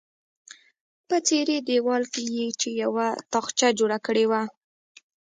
[1.07, 4.41] په څیرې دیوال کې یې چې یوه تاخچه جوړه کړې وه.